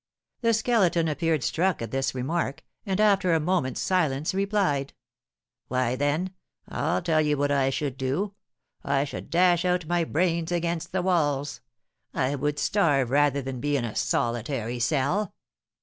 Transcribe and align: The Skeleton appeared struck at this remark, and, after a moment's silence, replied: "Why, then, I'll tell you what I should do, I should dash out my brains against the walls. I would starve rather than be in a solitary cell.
The 0.41 0.55
Skeleton 0.55 1.07
appeared 1.07 1.43
struck 1.43 1.79
at 1.79 1.91
this 1.91 2.15
remark, 2.15 2.63
and, 2.87 2.99
after 2.99 3.33
a 3.33 3.39
moment's 3.39 3.81
silence, 3.81 4.33
replied: 4.33 4.93
"Why, 5.67 5.95
then, 5.95 6.31
I'll 6.67 7.03
tell 7.03 7.21
you 7.21 7.37
what 7.37 7.51
I 7.51 7.69
should 7.69 7.97
do, 7.97 8.33
I 8.83 9.03
should 9.03 9.29
dash 9.29 9.63
out 9.63 9.85
my 9.85 10.03
brains 10.03 10.51
against 10.51 10.91
the 10.91 11.03
walls. 11.03 11.61
I 12.15 12.33
would 12.33 12.57
starve 12.57 13.11
rather 13.11 13.43
than 13.43 13.59
be 13.59 13.77
in 13.77 13.85
a 13.85 13.95
solitary 13.95 14.79
cell. 14.79 15.35